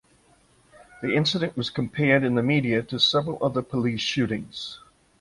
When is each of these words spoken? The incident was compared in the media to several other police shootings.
The 1.03 1.13
incident 1.13 1.55
was 1.55 1.69
compared 1.69 2.23
in 2.23 2.33
the 2.33 2.41
media 2.41 2.81
to 2.81 2.97
several 2.99 3.37
other 3.39 3.61
police 3.61 4.01
shootings. 4.01 4.79